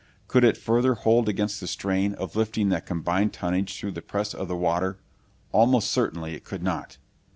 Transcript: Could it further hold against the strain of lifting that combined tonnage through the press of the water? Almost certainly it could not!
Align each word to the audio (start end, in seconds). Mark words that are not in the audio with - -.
Could 0.27 0.43
it 0.43 0.57
further 0.57 0.95
hold 0.95 1.29
against 1.29 1.59
the 1.61 1.67
strain 1.67 2.15
of 2.15 2.35
lifting 2.35 2.69
that 2.69 2.87
combined 2.87 3.33
tonnage 3.33 3.77
through 3.77 3.91
the 3.91 4.01
press 4.01 4.33
of 4.33 4.47
the 4.47 4.55
water? 4.55 4.97
Almost 5.51 5.91
certainly 5.91 6.33
it 6.33 6.43
could 6.43 6.63
not! 6.63 6.97